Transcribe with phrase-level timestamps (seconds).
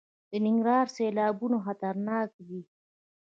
[0.29, 2.61] د ننګرهار سیلابونه خطرناک دي